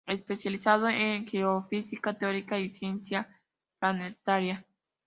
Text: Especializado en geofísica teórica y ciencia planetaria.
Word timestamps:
Especializado 0.07 0.89
en 0.89 1.27
geofísica 1.27 2.15
teórica 2.17 2.57
y 2.57 2.71
ciencia 2.73 3.29
planetaria. 3.79 4.65